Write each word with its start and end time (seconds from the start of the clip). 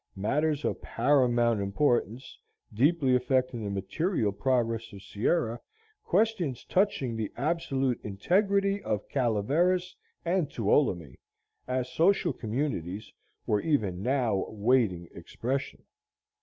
Matters 0.17 0.65
of 0.65 0.81
paramount 0.81 1.61
importance, 1.61 2.39
deeply 2.73 3.15
affecting 3.15 3.63
the 3.63 3.69
material 3.69 4.31
progress 4.31 4.91
of 4.93 5.03
Sierra, 5.03 5.59
questions 6.03 6.65
touching 6.65 7.15
the 7.15 7.31
absolute 7.37 8.01
integrity 8.03 8.81
of 8.81 9.07
Calaveras 9.09 9.95
and 10.25 10.49
Tuolumne 10.49 11.13
as 11.67 11.87
social 11.91 12.33
communities, 12.33 13.11
were 13.45 13.61
even 13.61 14.01
now 14.01 14.45
waiting 14.49 15.07
expression. 15.13 15.83